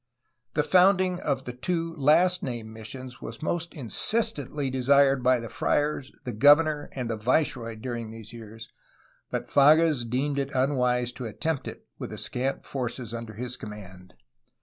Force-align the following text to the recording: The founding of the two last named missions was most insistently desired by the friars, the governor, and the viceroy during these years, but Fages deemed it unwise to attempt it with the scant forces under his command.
The 0.55 0.63
founding 0.63 1.19
of 1.19 1.45
the 1.45 1.53
two 1.53 1.93
last 1.95 2.41
named 2.41 2.69
missions 2.71 3.21
was 3.21 3.43
most 3.43 3.71
insistently 3.75 4.71
desired 4.71 5.21
by 5.21 5.39
the 5.39 5.47
friars, 5.47 6.11
the 6.23 6.33
governor, 6.33 6.89
and 6.93 7.07
the 7.07 7.17
viceroy 7.17 7.75
during 7.75 8.09
these 8.09 8.33
years, 8.33 8.67
but 9.29 9.47
Fages 9.47 10.09
deemed 10.09 10.39
it 10.39 10.55
unwise 10.55 11.11
to 11.11 11.27
attempt 11.27 11.67
it 11.67 11.85
with 11.99 12.09
the 12.09 12.17
scant 12.17 12.65
forces 12.65 13.13
under 13.13 13.35
his 13.35 13.57
command. 13.57 14.15